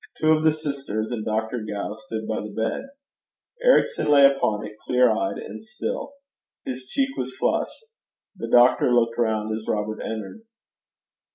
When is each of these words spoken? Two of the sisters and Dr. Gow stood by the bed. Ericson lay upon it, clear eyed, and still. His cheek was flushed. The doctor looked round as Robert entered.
Two 0.19 0.31
of 0.31 0.43
the 0.43 0.51
sisters 0.51 1.11
and 1.11 1.23
Dr. 1.23 1.59
Gow 1.63 1.93
stood 1.93 2.27
by 2.27 2.41
the 2.41 2.49
bed. 2.49 2.89
Ericson 3.63 4.07
lay 4.07 4.25
upon 4.25 4.65
it, 4.65 4.75
clear 4.83 5.11
eyed, 5.11 5.37
and 5.37 5.63
still. 5.63 6.13
His 6.65 6.85
cheek 6.87 7.15
was 7.17 7.35
flushed. 7.35 7.85
The 8.35 8.47
doctor 8.49 8.91
looked 8.91 9.19
round 9.19 9.55
as 9.55 9.67
Robert 9.67 10.01
entered. 10.01 10.41